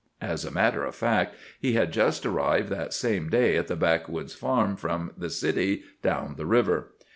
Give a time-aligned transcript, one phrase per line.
[0.19, 4.33] As a matter of fact, he had just arrived that same day at the backwoods
[4.33, 6.93] farm from the city down the river.